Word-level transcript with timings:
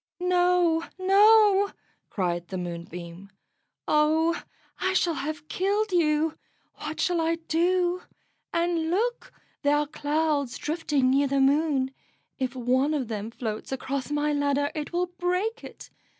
"No, 0.19 0.83
no," 0.97 1.69
cried 2.09 2.47
the 2.47 2.57
Moonbeam. 2.57 3.29
"Oh, 3.87 4.41
I 4.79 4.93
shall 4.93 5.13
have 5.13 5.47
killed 5.47 5.91
you! 5.91 6.39
What 6.79 6.99
shall 6.99 7.21
I 7.21 7.35
do? 7.35 8.01
And 8.51 8.89
look, 8.89 9.31
there 9.61 9.75
are 9.77 9.85
clouds 9.85 10.57
drifting 10.57 11.11
near 11.11 11.27
the 11.27 11.39
Moon; 11.39 11.91
if 12.39 12.55
one 12.55 12.95
of 12.95 13.09
them 13.09 13.29
floats 13.29 13.71
across 13.71 14.09
my 14.09 14.33
ladder 14.33 14.71
it 14.73 14.91
will 14.91 15.05
break 15.19 15.63
it. 15.63 15.91